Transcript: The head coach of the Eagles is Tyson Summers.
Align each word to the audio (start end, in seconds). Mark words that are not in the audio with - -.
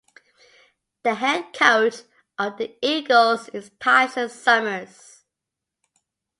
The 1.03 1.13
head 1.13 1.53
coach 1.53 1.97
of 2.39 2.57
the 2.57 2.75
Eagles 2.81 3.49
is 3.49 3.69
Tyson 3.79 4.29
Summers. 4.29 5.25